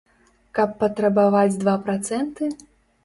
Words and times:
Каб 0.59 0.69
патрабаваць 0.79 1.59
два 1.65 1.75
працэнты? 1.85 2.53